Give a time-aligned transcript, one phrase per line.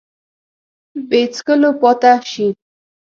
[1.09, 2.47] بې څکلو پاته شي